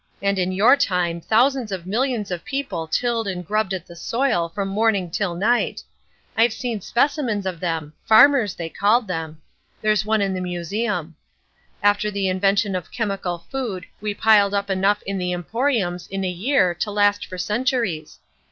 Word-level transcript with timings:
And 0.19 0.39
in 0.39 0.51
your 0.51 0.75
time 0.75 1.21
thousands 1.21 1.71
of 1.71 1.85
millions 1.85 2.31
of 2.31 2.43
people 2.43 2.87
tilled 2.87 3.27
and 3.27 3.45
grubbed 3.45 3.71
at 3.71 3.85
the 3.85 3.95
soil 3.95 4.49
from 4.49 4.67
morning 4.67 5.11
till 5.11 5.35
night. 5.35 5.83
I've 6.35 6.53
seen 6.53 6.81
specimens 6.81 7.45
of 7.45 7.59
them—farmers, 7.59 8.55
they 8.55 8.67
called 8.67 9.07
them. 9.07 9.43
There's 9.79 10.03
one 10.03 10.23
in 10.23 10.33
the 10.33 10.41
museum. 10.41 11.17
After 11.83 12.09
the 12.09 12.29
invention 12.29 12.75
of 12.75 12.91
Chemical 12.91 13.45
Food 13.51 13.85
we 14.01 14.15
piled 14.15 14.55
up 14.55 14.71
enough 14.71 15.03
in 15.05 15.19
the 15.19 15.33
emporiums 15.33 16.07
in 16.07 16.25
a 16.25 16.31
year 16.31 16.73
to 16.79 16.89
last 16.89 17.23
for 17.27 17.37
centuries. 17.37 18.17